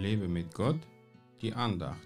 [0.00, 0.80] Lebe mit Gott,
[1.42, 1.98] die Andacht.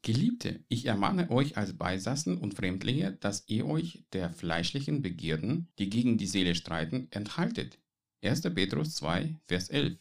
[0.00, 5.90] Geliebte, ich ermahne euch als Beisassen und Fremdlinge, dass ihr euch der fleischlichen Begierden, die
[5.90, 7.78] gegen die Seele streiten, enthaltet.
[8.22, 8.40] 1.
[8.54, 9.98] Petrus 2, Vers 11.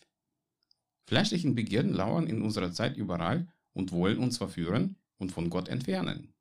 [1.06, 6.32] Fleischlichen Begierden lauern in unserer Zeit überall und wollen uns verführen und von Gott entfernen.